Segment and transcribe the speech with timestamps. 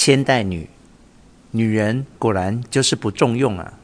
[0.00, 0.68] 千代女，
[1.50, 3.80] 女人果然就是不中用啊！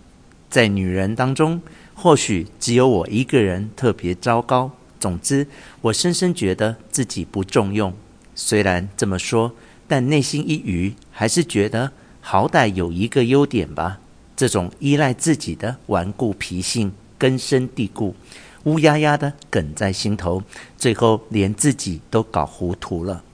[0.48, 1.60] 在女人当中，
[1.92, 4.70] 或许只有我一个人特别糟糕。
[5.00, 5.48] 总之，
[5.80, 7.92] 我深深觉得自己不中用。
[8.36, 9.50] 虽然这么说，
[9.88, 11.90] 但内心一隅，还是觉得
[12.20, 13.98] 好歹有一个优点吧。
[14.36, 18.14] 这种依赖自己的顽固脾性根深蒂固，
[18.62, 20.44] 乌压压的梗在心头，
[20.78, 23.24] 最后连自己都搞糊涂了。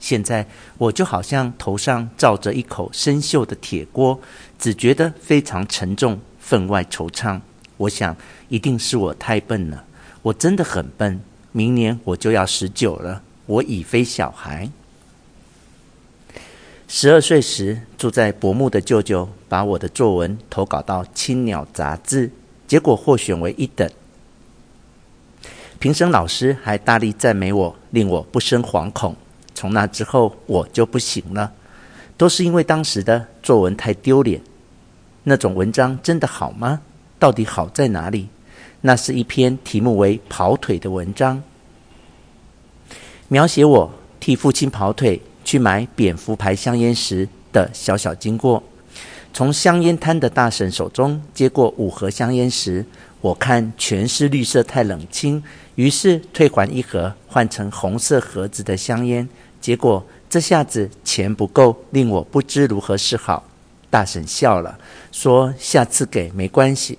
[0.00, 0.44] 现在
[0.78, 4.18] 我就好像头上罩着一口生锈的铁锅，
[4.58, 7.40] 只觉得非常沉重，分外惆怅。
[7.76, 8.16] 我想，
[8.48, 9.84] 一定是我太笨了，
[10.22, 11.20] 我真的很笨。
[11.52, 14.70] 明年我就要十九了，我已非小孩。
[16.88, 22.32] 十二岁时，住在薄木的舅舅把我的作文投稿到《青鸟》杂志，
[22.66, 23.88] 结果获选为一等。
[25.78, 29.14] 评审老师还大力赞美我，令我不生惶恐。
[29.60, 31.52] 从那之后，我就不行了，
[32.16, 34.40] 都是因为当时的作文太丢脸。
[35.24, 36.80] 那种文章真的好吗？
[37.18, 38.30] 到底好在哪里？
[38.80, 41.42] 那是一篇题目为“跑腿”的文章，
[43.28, 48.62] 描写我替父亲跑腿去买蝙蝠牌香烟时的小小经过。
[49.34, 52.86] 从香烟摊的大婶手中接过五盒香烟时，
[53.20, 55.44] 我看全是绿色太冷清，
[55.74, 59.28] 于是退还一盒，换成红色盒子的香烟。
[59.60, 63.44] 结果这下子钱不够，令我不知如何是好。
[63.90, 64.78] 大婶笑了，
[65.10, 66.98] 说：“下次给没关系。”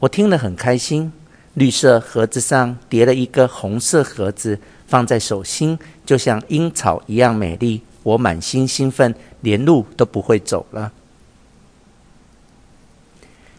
[0.00, 1.12] 我听了很开心。
[1.54, 7.80] 绿色盒子上叠了一个红色盒子，放在手心，就像樱草一样美丽。
[8.02, 10.92] 我满心兴奋，连路都不会走了。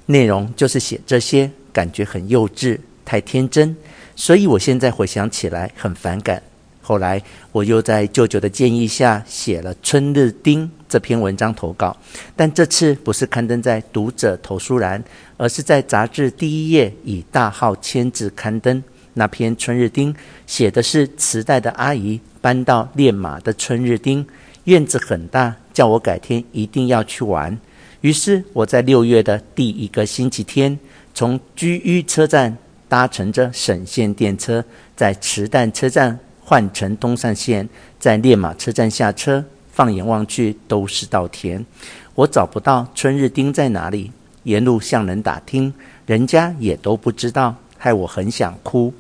[0.06, 3.76] 内容就是写这些，感觉很幼稚，太天真，
[4.16, 6.44] 所以我现在回想起来很反感。
[6.88, 7.22] 后来，
[7.52, 11.94] 我又在舅舅的建议下写了《春日町》这篇文章投稿，
[12.34, 15.04] 但这次不是刊登在读者投书栏，
[15.36, 18.82] 而是在杂志第一页以大号签字刊登。
[19.16, 20.14] 那篇《春日町》
[20.46, 24.26] 写的是磁带的阿姨搬到练马的春日町，
[24.64, 27.60] 院子很大，叫我改天一定要去玩。
[28.00, 30.80] 于是我在六月的第一个星期天，
[31.14, 34.64] 从居于车站搭乘着省线电车，
[34.96, 36.18] 在池袋车站。
[36.50, 37.68] 换乘东上线，
[38.00, 41.66] 在烈马车站下车，放眼望去都是稻田，
[42.16, 44.14] 我找不到春日町在哪里。
[44.44, 45.74] 沿路向人打听，
[46.06, 48.94] 人家也都不知道，害我很想哭。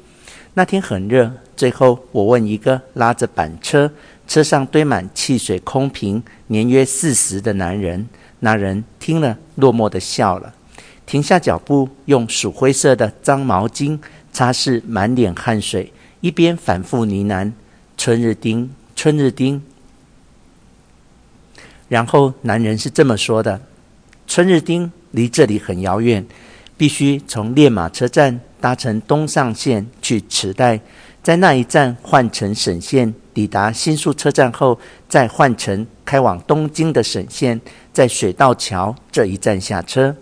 [0.55, 3.89] 那天很热，最后我问一个拉着板车，
[4.27, 8.09] 车上堆满汽水空瓶，年约四十的男人，
[8.41, 10.53] 那人听了落寞地笑了，
[11.05, 13.97] 停下脚步，用鼠灰色的脏毛巾
[14.33, 15.93] 擦拭满脸汗水。
[16.21, 17.51] 一边反复呢喃
[17.97, 19.61] “春日町，春日町”，
[21.87, 23.61] 然后男人是这么说的
[24.27, 26.25] ：“春日町离这里很遥远，
[26.75, 30.79] 必须从练马车站搭乘东上线去池袋，
[31.21, 37.61] 在那一站换乘省线，抵达新宿车站后，再换乘开往东京的省线，
[37.93, 40.15] 在水道桥这一站下车。”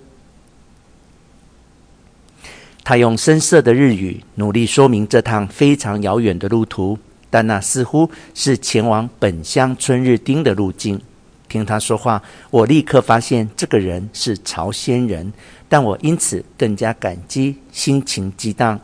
[2.85, 6.95] 他用生涩的日语努力说明这趟非常遥远的路途，
[7.31, 11.01] 但那似乎是前往本乡春日町的路径。
[11.49, 15.33] 听他说话，我立刻发现这个人是朝鲜人，
[15.67, 18.79] 但我因此更加感激，心情激荡。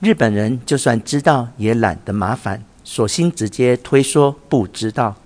[0.00, 5.16] 日本人就算知道也懒得麻烦，索性直接推说不知道。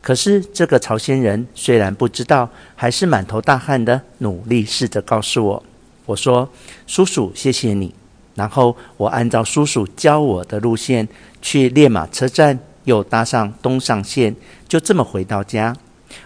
[0.00, 5.64] 可是这个朝鲜人虽然不知道，还是满头大汗的努力试着告诉我。
[6.06, 6.48] 我说
[6.86, 7.94] ：“叔叔，谢谢你。”
[8.34, 11.06] 然后我按照叔叔教我的路线
[11.40, 14.34] 去练马车站，又搭上东上线，
[14.66, 15.76] 就这么回到家。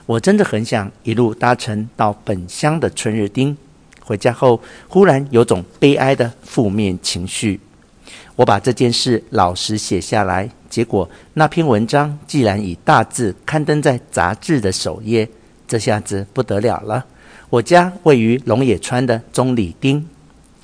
[0.06, 3.56] 我真的很想一路搭乘到本乡的春日町。
[4.02, 7.60] 回家后，忽然有种悲哀的负面情绪。
[8.36, 15.28] 我把这件事老实写下来，结果那篇文章竟然以大字刊登在杂志的首页，
[15.66, 17.04] 这下子不得了了。
[17.48, 20.02] 我家位于龙野川的中里町，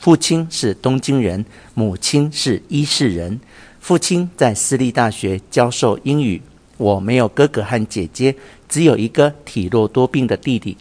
[0.00, 1.44] 父亲是东京人，
[1.74, 3.38] 母亲是伊势人。
[3.78, 6.42] 父亲在私立大学教授英语。
[6.78, 8.34] 我没有哥哥和姐姐，
[8.68, 10.76] 只有一个体弱多病的弟弟。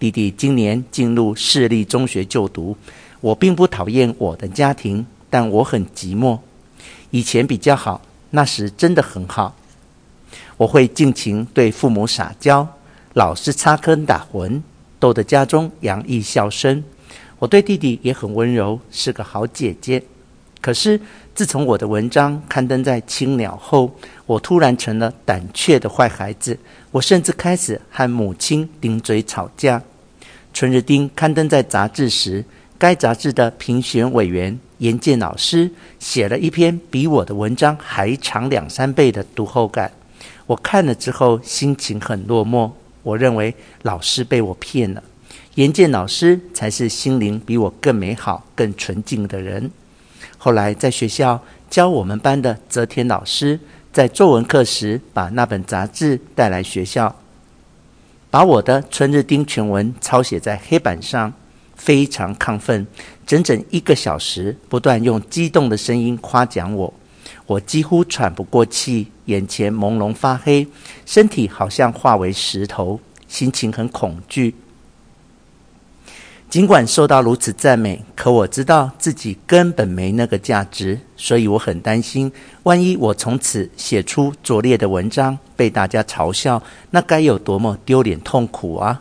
[0.00, 2.76] 弟弟今年进入市立中学就读。
[3.20, 6.40] 我并不讨厌我的家庭，但我很寂寞。
[7.10, 9.54] 以前比较好，那时真的很好。
[10.56, 12.66] 我会尽情对父母撒娇，
[13.14, 14.60] 老是插科打诨。
[14.98, 16.82] 逗得家中洋溢笑声。
[17.38, 20.02] 我对弟弟也很温柔，是个好姐姐。
[20.60, 21.00] 可是
[21.34, 23.94] 自从我的文章刊登在《青鸟》后，
[24.26, 26.58] 我突然成了胆怯的坏孩子。
[26.90, 29.78] 我甚至开始和母亲顶嘴吵架。
[30.52, 32.44] 《春日町》刊登在杂志时，
[32.76, 39.92] 该杂志的评选委员严健老师写了一篇比我的文章还长两三倍的读后感。
[40.46, 42.72] 我看了之后，心情很落寞。
[43.08, 45.02] 我认为老师被我骗了，
[45.54, 49.70] 严健老师才是心灵比我更美好、更纯净的人。
[50.36, 53.58] 后来在学校教我们班的泽田老师，
[53.90, 57.16] 在作文课时把那本杂志带来学校，
[58.30, 61.32] 把我的《春日丁》全文抄写在黑板上，
[61.76, 62.86] 非常亢奋，
[63.26, 66.92] 整整一个小时不断用激动的声音夸奖我，
[67.48, 70.68] 我几乎喘不过气，眼前朦胧发黑，
[71.06, 74.54] 身体好像化为石头，心情很恐惧。
[76.50, 82.30] 尽管受到如此赞美，可我知道自己根本没那个价值，所以我很担心，
[82.64, 89.00] 万一我从此写出拙劣的文章，被大家嘲笑，那该有多么丢脸痛苦啊！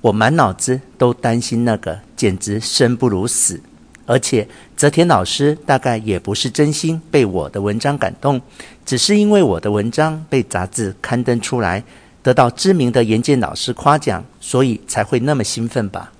[0.00, 3.60] 我满脑子都担心那个，简直生不如死。
[4.06, 8.40] 而且泽田老师大概也不是真心被我的文章感动，
[8.84, 11.82] 只是因为我的文章被杂志刊登出来，
[12.22, 16.12] 得到知名的严建老师夸奖，所以才会那么兴奋吧。